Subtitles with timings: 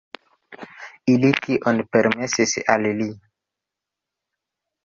[1.15, 3.09] Ili tion permesis al li.